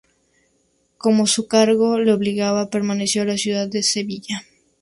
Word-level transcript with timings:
Como 0.97 1.27
su 1.27 1.45
cargo 1.47 1.99
le 1.99 2.11
obligaba, 2.11 2.71
permaneció 2.71 3.21
en 3.21 3.27
la 3.27 3.37
ciudad 3.37 3.67
de 3.67 3.83
Sevilla. 3.83 4.41